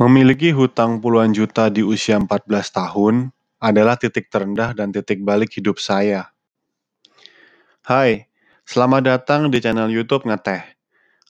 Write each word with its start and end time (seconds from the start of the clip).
Memiliki 0.00 0.48
hutang 0.48 0.96
puluhan 0.96 1.36
juta 1.36 1.68
di 1.68 1.84
usia 1.84 2.16
14 2.16 2.48
tahun 2.48 3.36
adalah 3.60 4.00
titik 4.00 4.32
terendah 4.32 4.72
dan 4.72 4.96
titik 4.96 5.20
balik 5.20 5.52
hidup 5.52 5.76
saya. 5.76 6.32
Hai, 7.84 8.24
selamat 8.64 9.02
datang 9.04 9.52
di 9.52 9.60
channel 9.60 9.92
YouTube 9.92 10.24
Ngeteh. 10.24 10.64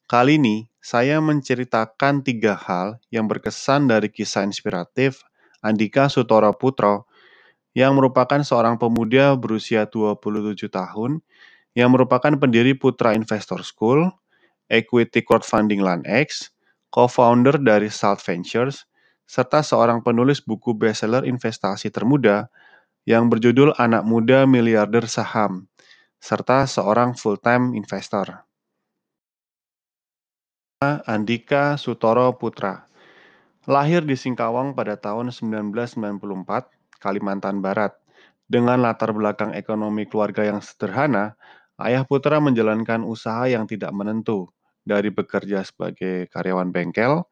Kali 0.07 0.39
ini, 0.39 0.71
saya 0.79 1.19
menceritakan 1.19 2.23
tiga 2.23 2.55
hal 2.55 3.03
yang 3.11 3.27
berkesan 3.27 3.91
dari 3.91 4.07
kisah 4.07 4.47
inspiratif 4.47 5.27
Andika 5.67 6.07
Sutoro 6.07 6.55
Putro 6.55 7.11
yang 7.75 7.99
merupakan 7.99 8.39
seorang 8.39 8.79
pemuda 8.79 9.35
berusia 9.35 9.91
27 9.91 10.71
tahun 10.71 11.19
yang 11.75 11.91
merupakan 11.91 12.39
pendiri 12.39 12.79
Putra 12.79 13.19
Investor 13.19 13.67
School, 13.67 14.15
Equity 14.71 15.27
Crowdfunding 15.27 15.83
LandX, 15.83 16.55
co-founder 16.91 17.57
dari 17.63 17.89
Salt 17.89 18.21
Ventures, 18.23 18.85
serta 19.25 19.63
seorang 19.63 20.03
penulis 20.03 20.43
buku 20.43 20.75
bestseller 20.75 21.23
investasi 21.23 21.89
termuda 21.95 22.51
yang 23.07 23.31
berjudul 23.31 23.73
Anak 23.79 24.03
Muda 24.03 24.45
Miliarder 24.45 25.07
Saham, 25.07 25.71
serta 26.19 26.67
seorang 26.67 27.15
full-time 27.15 27.73
investor. 27.79 28.45
Andika 30.81 31.77
Sutoro 31.77 32.33
Putra 32.37 32.91
lahir 33.69 34.03
di 34.03 34.17
Singkawang 34.17 34.73
pada 34.73 34.97
tahun 34.97 35.29
1994, 35.31 36.17
Kalimantan 36.99 37.61
Barat. 37.61 37.93
Dengan 38.51 38.83
latar 38.83 39.15
belakang 39.15 39.55
ekonomi 39.55 40.11
keluarga 40.11 40.43
yang 40.43 40.59
sederhana, 40.59 41.39
ayah 41.79 42.03
Putra 42.03 42.43
menjalankan 42.43 43.07
usaha 43.07 43.47
yang 43.47 43.69
tidak 43.71 43.95
menentu, 43.95 44.51
dari 44.85 45.13
bekerja 45.13 45.63
sebagai 45.67 46.29
karyawan 46.33 46.73
bengkel, 46.73 47.25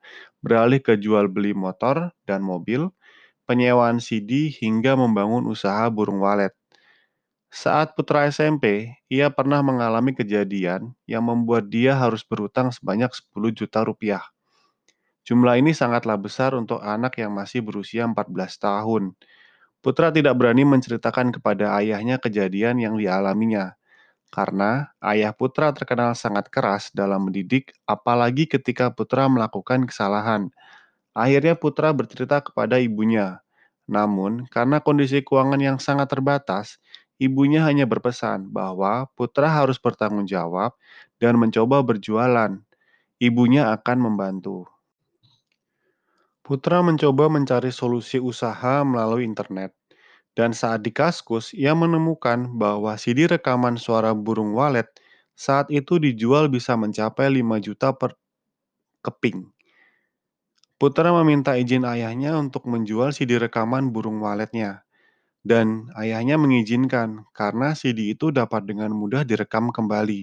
beralih 0.45 0.81
ke 0.83 1.01
jual 1.01 1.27
beli 1.31 1.57
motor 1.57 2.13
dan 2.29 2.45
mobil, 2.45 2.93
penyewaan 3.49 3.99
CD 4.03 4.53
hingga 4.53 4.95
membangun 4.95 5.49
usaha 5.49 5.89
burung 5.89 6.21
walet. 6.21 6.53
Saat 7.49 7.97
putra 7.97 8.29
SMP, 8.29 8.93
ia 9.09 9.33
pernah 9.33 9.65
mengalami 9.65 10.13
kejadian 10.13 10.93
yang 11.09 11.25
membuat 11.25 11.73
dia 11.73 11.97
harus 11.97 12.21
berutang 12.21 12.69
sebanyak 12.69 13.09
10 13.09 13.57
juta 13.57 13.81
rupiah. 13.89 14.21
Jumlah 15.25 15.57
ini 15.57 15.73
sangatlah 15.73 16.21
besar 16.21 16.53
untuk 16.53 16.85
anak 16.85 17.17
yang 17.17 17.33
masih 17.33 17.65
berusia 17.65 18.05
14 18.05 18.61
tahun. 18.61 19.17
Putra 19.81 20.13
tidak 20.13 20.37
berani 20.37 20.69
menceritakan 20.69 21.33
kepada 21.41 21.73
ayahnya 21.81 22.21
kejadian 22.21 22.83
yang 22.83 23.01
dialaminya 23.01 23.78
karena 24.29 24.93
ayah 25.01 25.33
putra 25.33 25.73
terkenal 25.73 26.13
sangat 26.13 26.53
keras 26.53 26.93
dalam 26.93 27.29
mendidik, 27.29 27.73
apalagi 27.89 28.45
ketika 28.45 28.93
putra 28.93 29.27
melakukan 29.27 29.89
kesalahan. 29.89 30.53
Akhirnya 31.17 31.57
putra 31.59 31.91
bercerita 31.91 32.39
kepada 32.45 32.79
ibunya. 32.79 33.41
Namun, 33.89 34.45
karena 34.53 34.85
kondisi 34.85 35.25
keuangan 35.25 35.59
yang 35.59 35.79
sangat 35.81 36.13
terbatas, 36.13 36.77
ibunya 37.17 37.65
hanya 37.65 37.89
berpesan 37.89 38.53
bahwa 38.53 39.09
putra 39.17 39.49
harus 39.49 39.81
bertanggung 39.81 40.29
jawab 40.29 40.77
dan 41.19 41.41
mencoba 41.41 41.81
berjualan. 41.83 42.61
Ibunya 43.19 43.75
akan 43.75 43.99
membantu. 43.99 44.69
Putra 46.45 46.81
mencoba 46.81 47.29
mencari 47.29 47.69
solusi 47.75 48.23
usaha 48.23 48.81
melalui 48.87 49.27
internet. 49.27 49.75
Dan 50.39 50.51
saat 50.61 50.81
di 50.87 50.93
Kaskus, 50.99 51.47
ia 51.63 51.73
menemukan 51.83 52.39
bahwa 52.63 52.93
CD 53.03 53.19
rekaman 53.35 53.75
suara 53.85 54.11
burung 54.27 54.51
walet 54.59 54.89
saat 55.45 55.67
itu 55.81 55.95
dijual 56.07 56.45
bisa 56.57 56.73
mencapai 56.83 57.27
5 57.39 57.59
juta 57.67 57.89
per 58.01 58.11
keping. 59.07 59.41
Putra 60.81 61.11
meminta 61.19 61.53
izin 61.63 61.85
ayahnya 61.95 62.33
untuk 62.43 62.63
menjual 62.73 63.11
CD 63.17 63.33
rekaman 63.45 63.85
burung 63.95 64.19
waletnya. 64.25 64.71
Dan 65.51 65.67
ayahnya 66.03 66.37
mengizinkan 66.45 67.11
karena 67.39 67.69
CD 67.81 68.01
itu 68.15 68.27
dapat 68.41 68.63
dengan 68.71 68.91
mudah 69.01 69.23
direkam 69.31 69.65
kembali. 69.77 70.23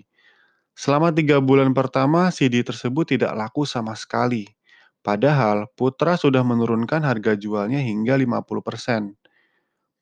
Selama 0.83 1.09
tiga 1.19 1.37
bulan 1.49 1.71
pertama, 1.79 2.21
CD 2.37 2.55
tersebut 2.69 3.05
tidak 3.17 3.33
laku 3.41 3.63
sama 3.67 3.93
sekali. 4.03 4.45
Padahal 5.07 5.57
Putra 5.77 6.13
sudah 6.23 6.43
menurunkan 6.45 7.01
harga 7.09 7.33
jualnya 7.43 7.81
hingga 7.83 8.15
50%. 8.19 9.15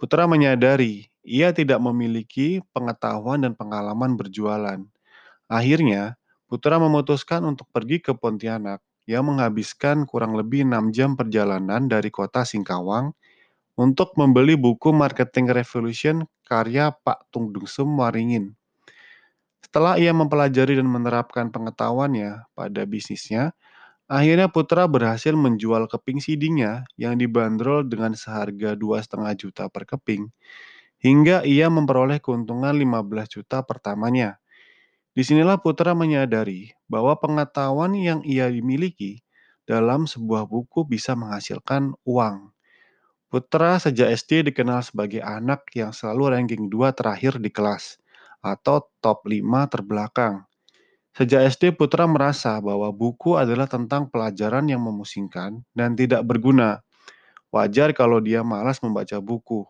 Putra 0.03 0.27
menyadari 0.27 1.07
ia 1.23 1.55
tidak 1.55 1.79
memiliki 1.79 2.59
pengetahuan 2.75 3.39
dan 3.39 3.55
pengalaman 3.55 4.19
berjualan. 4.19 4.83
Akhirnya, 5.47 6.19
Putra 6.43 6.75
memutuskan 6.75 7.39
untuk 7.47 7.71
pergi 7.71 8.03
ke 8.03 8.11
Pontianak 8.11 8.83
yang 9.07 9.31
menghabiskan 9.31 10.03
kurang 10.03 10.35
lebih 10.35 10.67
6 10.67 10.91
jam 10.91 11.15
perjalanan 11.15 11.87
dari 11.87 12.11
kota 12.11 12.43
Singkawang 12.43 13.15
untuk 13.79 14.11
membeli 14.19 14.59
buku 14.59 14.91
Marketing 14.91 15.47
Revolution 15.55 16.27
karya 16.43 16.91
Pak 16.91 17.31
Tung 17.31 17.55
Sum 17.63 17.95
Waringin. 17.95 18.51
Setelah 19.63 19.95
ia 19.95 20.11
mempelajari 20.11 20.83
dan 20.83 20.91
menerapkan 20.91 21.47
pengetahuannya 21.47 22.43
pada 22.51 22.83
bisnisnya, 22.83 23.55
Akhirnya 24.17 24.47
Putra 24.55 24.83
berhasil 24.95 25.33
menjual 25.45 25.83
keping 25.93 26.19
CD-nya 26.25 26.71
yang 27.03 27.15
dibanderol 27.21 27.81
dengan 27.91 28.13
seharga 28.21 28.69
2,5 28.83 29.33
juta 29.41 29.63
per 29.73 29.83
keping, 29.91 30.23
hingga 31.05 31.37
ia 31.55 31.67
memperoleh 31.77 32.19
keuntungan 32.25 32.73
15 32.83 33.27
juta 33.35 33.57
pertamanya. 33.69 34.29
Di 35.17 35.23
sinilah 35.27 35.57
Putra 35.65 35.91
menyadari 36.03 36.61
bahwa 36.93 37.13
pengetahuan 37.23 37.93
yang 37.97 38.21
ia 38.35 38.47
dimiliki 38.57 39.13
dalam 39.69 40.01
sebuah 40.13 40.43
buku 40.53 40.79
bisa 40.93 41.13
menghasilkan 41.21 41.93
uang. 42.05 42.37
Putra 43.31 43.71
sejak 43.83 44.09
SD 44.13 44.31
dikenal 44.53 44.81
sebagai 44.85 45.21
anak 45.25 45.65
yang 45.75 45.91
selalu 45.91 46.23
ranking 46.37 46.63
2 46.71 46.93
terakhir 46.95 47.41
di 47.41 47.49
kelas, 47.51 47.97
atau 48.45 48.85
top 49.03 49.25
5 49.27 49.65
terbelakang. 49.71 50.45
Sejak 51.13 51.45
SD, 51.45 51.77
Putra 51.77 52.09
merasa 52.09 52.57
bahwa 52.57 52.89
buku 52.89 53.37
adalah 53.37 53.69
tentang 53.69 54.09
pelajaran 54.09 54.65
yang 54.65 54.81
memusingkan 54.81 55.61
dan 55.77 55.93
tidak 55.93 56.25
berguna. 56.25 56.81
Wajar 57.53 57.93
kalau 57.93 58.17
dia 58.17 58.41
malas 58.41 58.81
membaca 58.81 59.21
buku. 59.21 59.61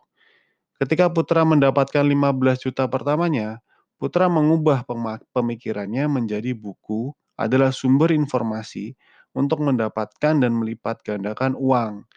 Ketika 0.80 1.12
Putra 1.12 1.44
mendapatkan 1.44 2.00
15 2.00 2.64
juta 2.64 2.88
pertamanya, 2.88 3.60
Putra 4.00 4.32
mengubah 4.32 4.88
pemikirannya 5.36 6.08
menjadi 6.08 6.56
buku 6.56 7.12
adalah 7.36 7.76
sumber 7.76 8.16
informasi 8.16 8.96
untuk 9.36 9.60
mendapatkan 9.60 10.40
dan 10.40 10.52
melipat 10.56 11.04
gandakan 11.04 11.52
uang. 11.60 12.08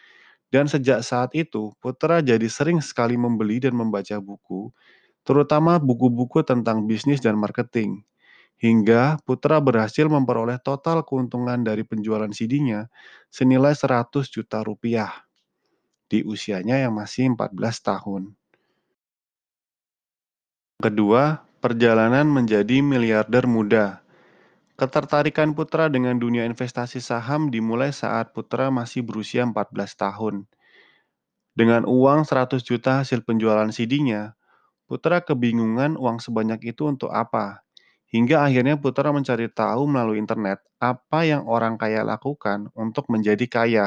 Dan 0.48 0.72
sejak 0.72 1.04
saat 1.04 1.36
itu, 1.36 1.76
Putra 1.84 2.24
jadi 2.24 2.48
sering 2.48 2.80
sekali 2.80 3.20
membeli 3.20 3.60
dan 3.60 3.76
membaca 3.76 4.16
buku, 4.24 4.72
terutama 5.20 5.76
buku-buku 5.76 6.40
tentang 6.48 6.88
bisnis 6.88 7.20
dan 7.20 7.36
marketing 7.36 8.08
hingga 8.58 9.22
Putra 9.22 9.62
berhasil 9.62 10.10
memperoleh 10.10 10.58
total 10.58 11.06
keuntungan 11.06 11.62
dari 11.62 11.86
penjualan 11.86 12.30
CD-nya 12.30 12.90
senilai 13.30 13.72
100 13.72 14.26
juta 14.26 14.66
rupiah 14.66 15.10
di 16.10 16.26
usianya 16.26 16.82
yang 16.82 16.98
masih 16.98 17.32
14 17.38 17.54
tahun. 17.86 18.22
Kedua, 20.78 21.42
perjalanan 21.58 22.26
menjadi 22.30 22.82
miliarder 22.82 23.46
muda. 23.50 24.02
Ketertarikan 24.78 25.58
Putra 25.58 25.90
dengan 25.90 26.14
dunia 26.22 26.46
investasi 26.46 27.02
saham 27.02 27.50
dimulai 27.50 27.90
saat 27.90 28.30
Putra 28.30 28.70
masih 28.70 29.02
berusia 29.02 29.42
14 29.42 29.74
tahun. 29.98 30.46
Dengan 31.58 31.82
uang 31.82 32.22
100 32.22 32.62
juta 32.62 33.02
hasil 33.02 33.26
penjualan 33.26 33.66
CD-nya, 33.74 34.38
Putra 34.86 35.18
kebingungan 35.18 35.98
uang 35.98 36.22
sebanyak 36.22 36.62
itu 36.62 36.86
untuk 36.86 37.10
apa 37.10 37.66
Hingga 38.08 38.48
akhirnya 38.48 38.80
Putra 38.80 39.12
mencari 39.12 39.52
tahu 39.52 39.84
melalui 39.84 40.16
internet 40.16 40.64
apa 40.80 41.28
yang 41.28 41.44
orang 41.44 41.76
kaya 41.76 42.00
lakukan 42.04 42.72
untuk 42.72 43.08
menjadi 43.12 43.44
kaya. 43.48 43.86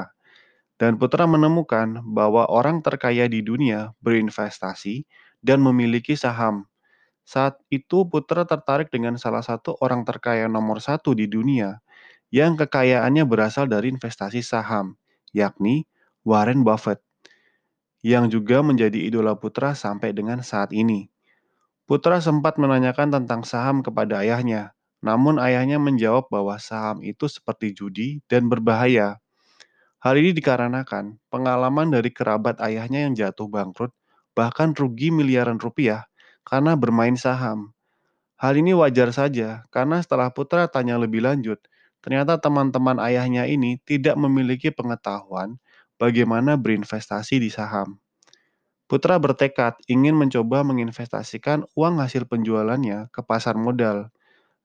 Dan 0.77 0.97
Putra 1.01 1.25
menemukan 1.29 2.01
bahwa 2.05 2.45
orang 2.49 2.81
terkaya 2.85 3.25
di 3.29 3.41
dunia 3.45 3.93
berinvestasi 4.01 5.05
dan 5.41 5.61
memiliki 5.61 6.13
saham. 6.17 6.69
Saat 7.25 7.61
itu 7.73 8.05
Putra 8.09 8.45
tertarik 8.45 8.89
dengan 8.93 9.17
salah 9.17 9.45
satu 9.45 9.77
orang 9.81 10.05
terkaya 10.05 10.45
nomor 10.49 10.81
satu 10.81 11.13
di 11.17 11.25
dunia 11.29 11.81
yang 12.33 12.55
kekayaannya 12.57 13.27
berasal 13.27 13.67
dari 13.69 13.91
investasi 13.93 14.41
saham, 14.41 14.97
yakni 15.35 15.85
Warren 16.25 16.63
Buffett, 16.63 17.03
yang 18.01 18.29
juga 18.29 18.61
menjadi 18.65 18.97
idola 18.97 19.37
Putra 19.37 19.77
sampai 19.77 20.13
dengan 20.13 20.41
saat 20.41 20.73
ini. 20.73 21.09
Putra 21.91 22.23
sempat 22.23 22.55
menanyakan 22.55 23.11
tentang 23.11 23.43
saham 23.43 23.83
kepada 23.83 24.23
ayahnya, 24.23 24.71
namun 25.03 25.35
ayahnya 25.43 25.75
menjawab 25.75 26.31
bahwa 26.31 26.55
saham 26.55 27.03
itu 27.03 27.27
seperti 27.27 27.75
judi 27.75 28.09
dan 28.31 28.47
berbahaya. 28.47 29.19
Hal 30.03 30.15
ini 30.17 30.31
dikarenakan 30.33 31.19
pengalaman 31.29 31.93
dari 31.95 32.09
kerabat 32.15 32.57
ayahnya 32.63 33.05
yang 33.07 33.13
jatuh 33.19 33.51
bangkrut, 33.51 33.93
bahkan 34.33 34.73
rugi 34.73 35.13
miliaran 35.13 35.59
rupiah 35.61 36.09
karena 36.47 36.73
bermain 36.79 37.19
saham. 37.19 37.75
Hal 38.41 38.57
ini 38.57 38.73
wajar 38.73 39.13
saja 39.13 39.63
karena 39.71 40.01
setelah 40.01 40.33
Putra 40.33 40.65
tanya 40.67 40.97
lebih 40.97 41.21
lanjut, 41.23 41.61
ternyata 42.01 42.41
teman-teman 42.41 42.97
ayahnya 43.05 43.45
ini 43.45 43.77
tidak 43.85 44.17
memiliki 44.17 44.73
pengetahuan 44.73 45.61
bagaimana 46.01 46.57
berinvestasi 46.57 47.37
di 47.37 47.53
saham. 47.53 48.00
Putra 48.91 49.15
bertekad 49.23 49.79
ingin 49.87 50.19
mencoba 50.19 50.67
menginvestasikan 50.67 51.63
uang 51.79 52.03
hasil 52.03 52.27
penjualannya 52.27 53.07
ke 53.15 53.23
pasar 53.23 53.55
modal. 53.55 54.11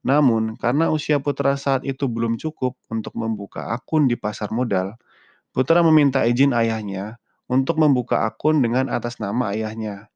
Namun, 0.03 0.59
karena 0.59 0.91
usia 0.91 1.23
putra 1.23 1.55
saat 1.55 1.87
itu 1.87 2.11
belum 2.11 2.35
cukup 2.35 2.75
untuk 2.91 3.15
membuka 3.15 3.71
akun 3.71 4.11
di 4.11 4.19
pasar 4.19 4.51
modal, 4.51 4.99
putra 5.55 5.87
meminta 5.87 6.27
izin 6.27 6.51
ayahnya 6.59 7.23
untuk 7.47 7.79
membuka 7.79 8.27
akun 8.27 8.59
dengan 8.67 8.91
atas 8.91 9.23
nama 9.23 9.55
ayahnya. 9.55 10.11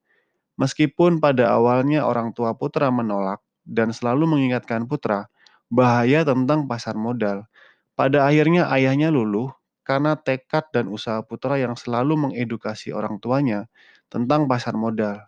Meskipun 0.58 1.22
pada 1.22 1.54
awalnya 1.54 2.02
orang 2.02 2.34
tua 2.34 2.58
putra 2.58 2.90
menolak 2.90 3.38
dan 3.62 3.94
selalu 3.94 4.26
mengingatkan 4.26 4.90
putra 4.90 5.30
bahaya 5.70 6.26
tentang 6.26 6.66
pasar 6.66 6.98
modal, 6.98 7.46
pada 7.94 8.26
akhirnya 8.26 8.66
ayahnya 8.74 9.14
luluh 9.14 9.54
karena 9.86 10.14
tekad 10.14 10.70
dan 10.70 10.86
usaha 10.86 11.18
putra 11.26 11.58
yang 11.58 11.74
selalu 11.74 12.14
mengedukasi 12.30 12.94
orang 12.94 13.18
tuanya 13.18 13.66
tentang 14.10 14.50
pasar 14.50 14.74
modal. 14.74 15.24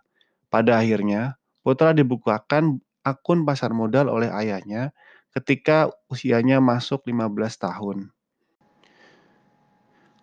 Pada 0.52 0.82
akhirnya, 0.82 1.38
putra 1.64 1.94
dibukakan 1.96 2.82
akun 3.06 3.46
pasar 3.46 3.72
modal 3.72 4.10
oleh 4.10 4.28
ayahnya 4.28 4.92
ketika 5.32 5.88
usianya 6.12 6.60
masuk 6.60 7.06
15 7.08 7.56
tahun. 7.56 8.12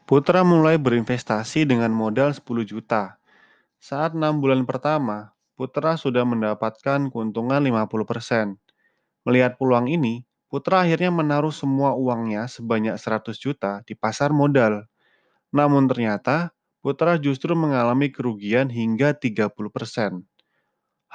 Putra 0.05 0.41
mulai 0.41 0.77
berinvestasi 0.81 1.69
dengan 1.69 1.93
modal 1.93 2.33
10 2.33 2.65
juta. 2.65 3.21
Saat 3.77 4.17
enam 4.17 4.41
bulan 4.41 4.65
pertama, 4.65 5.33
Putra 5.53 5.99
sudah 5.99 6.25
mendapatkan 6.25 7.13
keuntungan 7.13 7.61
50%. 7.61 8.57
Melihat 9.27 9.59
peluang 9.59 9.85
ini, 9.85 10.25
Putra 10.49 10.81
akhirnya 10.81 11.13
menaruh 11.13 11.53
semua 11.53 11.93
uangnya 11.93 12.49
sebanyak 12.49 12.97
100 12.97 13.37
juta 13.37 13.85
di 13.85 13.93
pasar 13.93 14.33
modal. 14.33 14.89
Namun 15.53 15.85
ternyata, 15.85 16.57
Putra 16.83 17.15
justru 17.19 17.53
mengalami 17.55 18.07
kerugian 18.11 18.67
hingga 18.71 19.15
30%. 19.15 20.23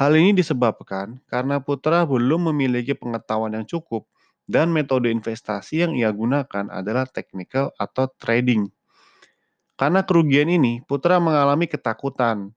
Hal 0.00 0.12
ini 0.20 0.32
disebabkan 0.40 1.20
karena 1.32 1.56
Putra 1.66 2.05
belum 2.08 2.52
memiliki 2.55 2.94
pengetahuan 2.96 3.55
yang 3.56 3.66
cukup 3.69 4.06
dan 4.55 4.69
metode 4.76 5.08
investasi 5.11 5.84
yang 5.87 5.93
ia 6.00 6.11
gunakan 6.12 6.66
adalah 6.70 7.06
technical 7.08 7.72
atau 7.81 8.06
trading. 8.20 8.70
Karena 9.81 10.00
kerugian 10.06 10.50
ini, 10.50 10.82
Putra 10.87 11.19
mengalami 11.19 11.66
ketakutan. 11.70 12.55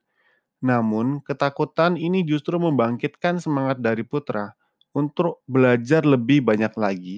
Namun, 0.61 1.21
ketakutan 1.27 1.93
ini 1.97 2.25
justru 2.25 2.57
membangkitkan 2.61 3.41
semangat 3.41 3.77
dari 3.81 4.03
Putra 4.05 4.53
untuk 4.93 5.41
belajar 5.49 6.03
lebih 6.05 6.41
banyak 6.45 6.73
lagi 6.77 7.17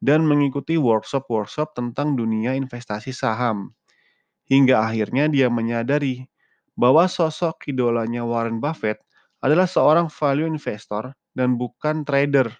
dan 0.00 0.24
mengikuti 0.28 0.76
workshop-workshop 0.80 1.72
tentang 1.78 2.16
dunia 2.20 2.56
investasi 2.56 3.12
saham. 3.16 3.72
Hingga 4.48 4.76
akhirnya 4.84 5.28
dia 5.32 5.48
menyadari 5.48 6.28
bahwa 6.76 7.08
sosok 7.08 7.70
idolanya 7.70 8.26
Warren 8.26 8.60
Buffett 8.60 9.00
adalah 9.40 9.68
seorang 9.68 10.08
value 10.12 10.48
investor 10.48 11.12
dan 11.32 11.56
bukan 11.60 12.04
trader. 12.04 12.52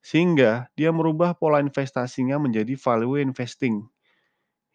Sehingga 0.00 0.72
dia 0.74 0.90
merubah 0.90 1.36
pola 1.36 1.60
investasinya 1.60 2.40
menjadi 2.40 2.74
value 2.74 3.20
investing. 3.20 3.84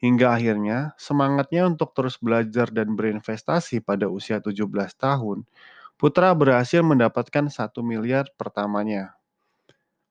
Hingga 0.04 0.28
akhirnya 0.38 0.94
semangatnya 1.00 1.66
untuk 1.66 1.96
terus 1.96 2.20
belajar 2.20 2.68
dan 2.70 2.94
berinvestasi 3.00 3.82
pada 3.82 4.12
usia 4.12 4.44
17 4.44 4.94
tahun, 5.00 5.48
Putra 5.96 6.36
berhasil 6.36 6.84
mendapatkan 6.84 7.48
satu 7.48 7.80
miliar 7.80 8.28
pertamanya. 8.36 9.16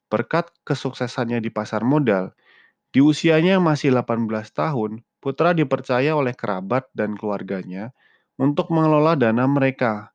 Berkat 0.09 0.49
kesuksesannya 0.65 1.37
di 1.45 1.53
pasar 1.53 1.85
modal, 1.85 2.33
di 2.93 3.01
usianya 3.05 3.61
masih 3.61 3.93
18 3.93 4.49
tahun, 4.53 5.05
Putra 5.25 5.57
dipercaya 5.57 6.13
oleh 6.13 6.37
kerabat 6.37 6.85
dan 6.93 7.17
keluarganya 7.17 7.89
untuk 8.37 8.69
mengelola 8.69 9.17
dana 9.17 9.49
mereka. 9.49 10.13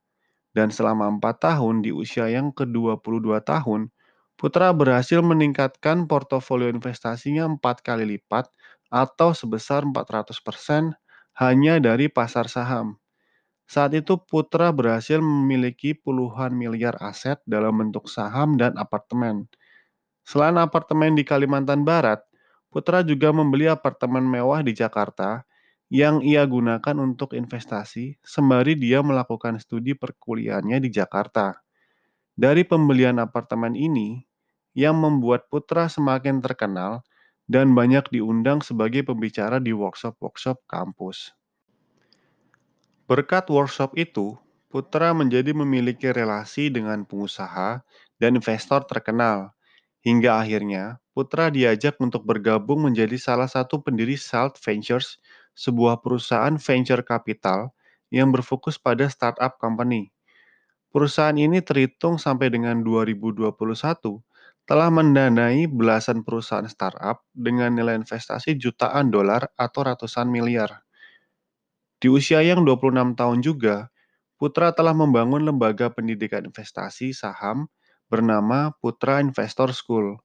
Dan 0.55 0.71
selama 0.71 1.11
empat 1.11 1.43
tahun 1.43 1.83
di 1.83 1.91
usia 1.91 2.31
yang 2.31 2.55
ke-22 2.55 3.43
tahun, 3.43 3.91
Putra 4.39 4.71
berhasil 4.71 5.19
meningkatkan 5.19 6.07
portofolio 6.07 6.71
investasinya 6.71 7.43
empat 7.43 7.83
kali 7.83 8.07
lipat 8.07 8.55
atau 8.87 9.35
sebesar 9.35 9.83
400% 9.83 10.95
hanya 11.43 11.83
dari 11.83 12.07
pasar 12.07 12.47
saham. 12.47 12.95
Saat 13.67 13.99
itu 13.99 14.15
Putra 14.15 14.71
berhasil 14.71 15.19
memiliki 15.19 15.91
puluhan 15.91 16.55
miliar 16.55 16.95
aset 17.03 17.43
dalam 17.51 17.83
bentuk 17.83 18.07
saham 18.07 18.55
dan 18.55 18.79
apartemen. 18.79 19.51
Selain 20.23 20.55
apartemen 20.55 21.19
di 21.19 21.27
Kalimantan 21.27 21.83
Barat, 21.83 22.23
Putra 22.71 23.03
juga 23.03 23.35
membeli 23.35 23.67
apartemen 23.67 24.23
mewah 24.23 24.63
di 24.63 24.71
Jakarta 24.71 25.43
yang 25.91 26.23
ia 26.23 26.47
gunakan 26.47 27.03
untuk 27.03 27.35
investasi 27.35 28.23
sembari 28.23 28.79
dia 28.79 29.03
melakukan 29.03 29.59
studi 29.59 29.99
perkuliahannya 29.99 30.79
di 30.79 30.91
Jakarta. 30.95 31.59
Dari 32.39 32.63
pembelian 32.63 33.19
apartemen 33.19 33.75
ini, 33.75 34.23
yang 34.71 35.03
membuat 35.03 35.51
Putra 35.51 35.91
semakin 35.91 36.39
terkenal 36.39 37.03
dan 37.51 37.75
banyak 37.75 38.07
diundang 38.15 38.63
sebagai 38.63 39.03
pembicara 39.03 39.59
di 39.59 39.75
workshop-workshop 39.75 40.63
kampus. 40.71 41.35
Berkat 43.11 43.51
workshop 43.51 43.99
itu, 43.99 44.39
Putra 44.71 45.11
menjadi 45.11 45.51
memiliki 45.51 46.15
relasi 46.15 46.71
dengan 46.71 47.03
pengusaha 47.03 47.83
dan 48.23 48.31
investor 48.39 48.87
terkenal, 48.87 49.51
hingga 50.07 50.39
akhirnya 50.39 51.00
Putra 51.15 51.51
diajak 51.51 51.99
untuk 52.03 52.23
bergabung 52.27 52.87
menjadi 52.87 53.19
salah 53.19 53.51
satu 53.51 53.83
pendiri 53.83 54.15
Salt 54.15 54.59
Ventures, 54.63 55.19
sebuah 55.59 56.01
perusahaan 56.03 56.55
venture 56.59 57.03
capital 57.03 57.75
yang 58.15 58.31
berfokus 58.35 58.79
pada 58.79 59.07
startup 59.11 59.59
company. 59.59 60.11
Perusahaan 60.91 61.35
ini 61.39 61.63
terhitung 61.63 62.19
sampai 62.19 62.51
dengan 62.51 62.83
2021 62.83 64.23
telah 64.67 64.91
mendanai 64.91 65.67
belasan 65.67 66.23
perusahaan 66.23 66.67
startup 66.71 67.27
dengan 67.35 67.75
nilai 67.75 67.99
investasi 67.99 68.55
jutaan 68.59 69.11
dolar 69.11 69.51
atau 69.59 69.81
ratusan 69.87 70.31
miliar. 70.31 70.87
Di 72.01 72.09
usia 72.09 72.41
yang 72.43 72.65
26 72.65 73.15
tahun 73.19 73.39
juga, 73.45 73.77
Putra 74.41 74.73
telah 74.73 74.97
membangun 74.97 75.45
lembaga 75.45 75.93
pendidikan 75.93 76.43
investasi 76.49 77.13
saham 77.13 77.69
bernama 78.09 78.73
Putra 78.81 79.21
Investor 79.21 79.71
School 79.77 80.17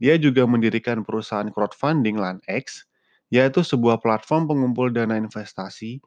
dia 0.00 0.16
juga 0.16 0.48
mendirikan 0.48 1.04
perusahaan 1.04 1.46
crowdfunding 1.52 2.16
LanX, 2.16 2.88
yaitu 3.28 3.60
sebuah 3.62 4.00
platform 4.00 4.48
pengumpul 4.50 4.88
dana 4.90 5.14
investasi 5.20 6.00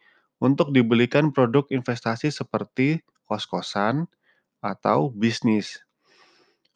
untuk 0.44 0.74
dibelikan 0.76 1.32
produk 1.32 1.64
investasi 1.72 2.34
seperti 2.34 3.00
kos-kosan 3.30 4.10
atau 4.60 5.14
bisnis. 5.14 5.80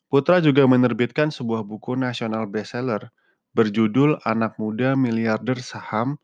Putra 0.08 0.40
juga 0.40 0.64
menerbitkan 0.64 1.36
sebuah 1.36 1.68
buku 1.68 2.00
nasional 2.00 2.48
bestseller 2.48 3.12
berjudul 3.52 4.24
Anak 4.24 4.56
Muda 4.56 4.96
Miliarder 4.96 5.60
Saham 5.60 6.16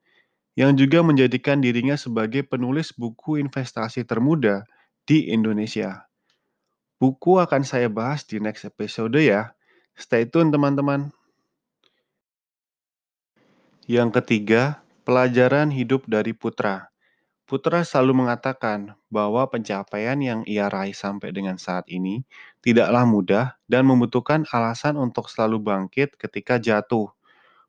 yang 0.54 0.78
juga 0.78 1.02
menjadikan 1.02 1.60
dirinya 1.60 1.98
sebagai 1.98 2.46
penulis 2.46 2.94
buku 2.94 3.42
investasi 3.42 4.06
termuda 4.06 4.64
di 5.04 5.34
Indonesia. 5.34 6.08
Buku 7.02 7.42
akan 7.42 7.68
saya 7.68 7.92
bahas 7.92 8.24
di 8.24 8.40
next 8.40 8.64
episode 8.64 9.18
ya. 9.20 9.52
Stay 9.94 10.26
tune 10.26 10.50
teman-teman. 10.50 11.14
Yang 13.86 14.10
ketiga, 14.22 14.82
pelajaran 15.06 15.70
hidup 15.70 16.06
dari 16.10 16.34
Putra. 16.34 16.90
Putra 17.50 17.84
selalu 17.86 18.26
mengatakan 18.26 18.96
bahwa 19.12 19.46
pencapaian 19.52 20.18
yang 20.18 20.42
ia 20.50 20.72
raih 20.72 20.96
sampai 20.96 21.30
dengan 21.36 21.60
saat 21.62 21.86
ini 21.92 22.26
tidaklah 22.66 23.06
mudah 23.06 23.46
dan 23.70 23.84
membutuhkan 23.86 24.48
alasan 24.50 24.96
untuk 24.98 25.30
selalu 25.30 25.62
bangkit 25.62 26.18
ketika 26.18 26.58
jatuh. 26.58 27.12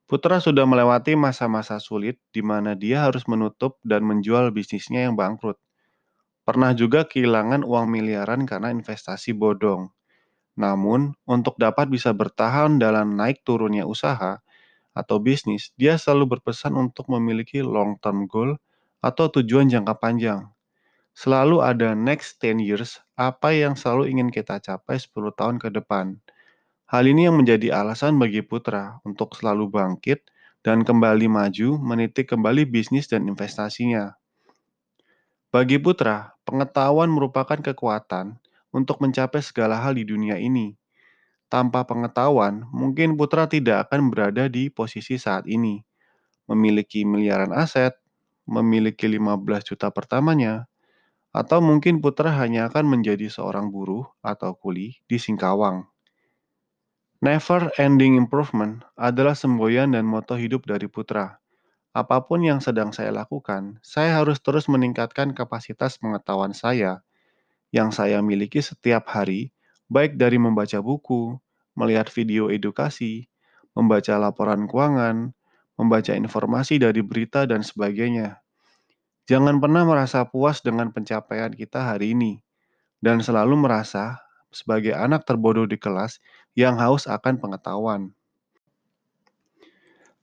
Putra 0.09 0.43
sudah 0.43 0.67
melewati 0.67 1.15
masa-masa 1.15 1.79
sulit 1.79 2.19
di 2.35 2.43
mana 2.43 2.75
dia 2.75 3.07
harus 3.07 3.23
menutup 3.31 3.79
dan 3.87 4.03
menjual 4.03 4.51
bisnisnya 4.51 5.07
yang 5.07 5.15
bangkrut. 5.15 5.57
Pernah 6.43 6.75
juga 6.75 7.07
kehilangan 7.07 7.63
uang 7.63 7.87
miliaran 7.87 8.43
karena 8.49 8.69
investasi 8.75 9.31
bodong. 9.31 9.94
Namun, 10.55 11.15
untuk 11.27 11.59
dapat 11.59 11.91
bisa 11.91 12.15
bertahan 12.15 12.79
dalam 12.79 13.15
naik 13.19 13.43
turunnya 13.43 13.83
usaha 13.83 14.39
atau 14.95 15.17
bisnis, 15.19 15.71
dia 15.75 15.99
selalu 15.99 16.39
berpesan 16.39 16.75
untuk 16.75 17.11
memiliki 17.11 17.59
long-term 17.63 18.27
goal 18.31 18.55
atau 19.03 19.27
tujuan 19.29 19.67
jangka 19.67 19.95
panjang. 19.99 20.47
Selalu 21.15 21.63
ada 21.63 21.95
next 21.95 22.39
10 22.39 22.59
years, 22.59 22.99
apa 23.15 23.55
yang 23.55 23.75
selalu 23.79 24.11
ingin 24.11 24.29
kita 24.31 24.59
capai 24.59 24.99
10 24.99 25.31
tahun 25.35 25.59
ke 25.59 25.71
depan. 25.71 26.19
Hal 26.91 27.03
ini 27.07 27.27
yang 27.27 27.39
menjadi 27.39 27.75
alasan 27.75 28.19
bagi 28.19 28.43
Putra 28.45 28.99
untuk 29.07 29.33
selalu 29.35 29.71
bangkit 29.71 30.27
dan 30.65 30.83
kembali 30.83 31.27
maju 31.27 31.79
meniti 31.79 32.23
kembali 32.27 32.67
bisnis 32.67 33.07
dan 33.11 33.27
investasinya. 33.31 34.15
Bagi 35.49 35.79
Putra, 35.79 36.35
pengetahuan 36.43 37.07
merupakan 37.09 37.57
kekuatan 37.57 38.37
untuk 38.75 38.99
mencapai 38.99 39.39
segala 39.39 39.79
hal 39.79 39.95
di 39.95 40.03
dunia 40.03 40.35
ini. 40.35 40.75
Tanpa 41.47 41.87
pengetahuan, 41.87 42.67
mungkin 42.75 43.15
Putra 43.15 43.47
tidak 43.47 43.87
akan 43.87 44.11
berada 44.11 44.51
di 44.51 44.67
posisi 44.67 45.15
saat 45.15 45.47
ini, 45.47 45.79
memiliki 46.51 47.07
miliaran 47.07 47.55
aset, 47.55 47.95
memiliki 48.43 49.07
15 49.07 49.63
juta 49.63 49.87
pertamanya, 49.95 50.67
atau 51.31 51.63
mungkin 51.63 52.03
Putra 52.03 52.35
hanya 52.35 52.67
akan 52.67 52.99
menjadi 52.99 53.31
seorang 53.31 53.71
buruh 53.71 54.03
atau 54.19 54.51
kuli 54.59 54.99
di 55.07 55.15
Singkawang. 55.15 55.87
Never 57.23 57.71
ending 57.79 58.19
improvement 58.19 58.83
adalah 58.99 59.39
semboyan 59.39 59.95
dan 59.95 60.03
moto 60.03 60.35
hidup 60.35 60.67
dari 60.67 60.91
Putra. 60.91 61.39
Apa 61.95 62.27
pun 62.27 62.43
yang 62.43 62.59
sedang 62.59 62.91
saya 62.91 63.15
lakukan, 63.15 63.79
saya 63.79 64.19
harus 64.19 64.43
terus 64.43 64.67
meningkatkan 64.67 65.31
kapasitas 65.31 65.95
pengetahuan 65.95 66.51
saya 66.51 67.05
yang 67.69 67.93
saya 67.93 68.21
miliki 68.21 68.61
setiap 68.61 69.09
hari, 69.09 69.53
baik 69.89 70.17
dari 70.17 70.41
membaca 70.41 70.81
buku, 70.81 71.37
melihat 71.77 72.09
video 72.09 72.49
edukasi, 72.49 73.29
membaca 73.75 74.15
laporan 74.15 74.65
keuangan, 74.65 75.35
membaca 75.75 76.13
informasi 76.15 76.79
dari 76.79 77.03
berita, 77.03 77.43
dan 77.43 77.61
sebagainya. 77.61 78.39
Jangan 79.27 79.59
pernah 79.59 79.83
merasa 79.83 80.23
puas 80.23 80.63
dengan 80.63 80.89
pencapaian 80.95 81.51
kita 81.51 81.83
hari 81.93 82.15
ini, 82.15 82.39
dan 83.03 83.19
selalu 83.19 83.59
merasa 83.59 84.23
sebagai 84.55 84.95
anak 84.95 85.27
terbodoh 85.27 85.67
di 85.67 85.75
kelas 85.75 86.23
yang 86.55 86.79
haus 86.79 87.11
akan 87.11 87.35
pengetahuan. 87.43 88.15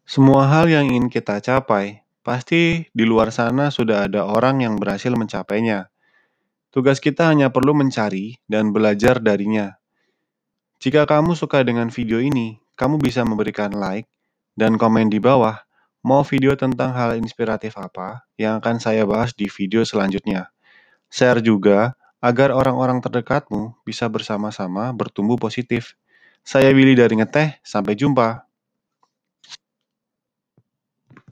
Semua 0.09 0.49
hal 0.49 0.73
yang 0.73 0.89
ingin 0.89 1.13
kita 1.13 1.39
capai, 1.45 2.03
pasti 2.25 2.89
di 2.91 3.05
luar 3.05 3.29
sana 3.29 3.69
sudah 3.69 4.09
ada 4.09 4.25
orang 4.25 4.65
yang 4.65 4.75
berhasil 4.81 5.13
mencapainya. 5.13 5.92
Tugas 6.73 7.05
kita 7.05 7.29
hanya 7.29 7.53
perlu 7.53 7.77
mencari 7.77 8.41
dan 8.49 8.73
belajar 8.73 9.21
darinya. 9.21 9.77
Jika 10.81 11.05
kamu 11.05 11.37
suka 11.37 11.61
dengan 11.61 11.93
video 11.93 12.17
ini, 12.17 12.57
kamu 12.81 12.97
bisa 12.97 13.21
memberikan 13.29 13.77
like 13.77 14.09
dan 14.57 14.81
komen 14.81 15.13
di 15.13 15.21
bawah 15.21 15.61
mau 16.03 16.27
video 16.27 16.57
tentang 16.59 16.97
hal 16.97 17.15
inspiratif 17.15 17.79
apa 17.79 18.27
yang 18.35 18.59
akan 18.59 18.83
saya 18.83 19.07
bahas 19.07 19.37
di 19.37 19.47
video 19.53 19.87
selanjutnya. 19.87 20.51
Share 21.13 21.39
juga 21.45 21.95
agar 22.25 22.51
orang-orang 22.57 23.05
terdekatmu 23.05 23.85
bisa 23.87 24.09
bersama-sama 24.09 24.91
bertumbuh 24.97 25.37
positif. 25.37 25.95
Saya 26.43 26.75
Willy 26.75 26.99
dari 26.99 27.21
Ngeteh, 27.21 27.63
sampai 27.63 27.95
jumpa. 27.95 28.49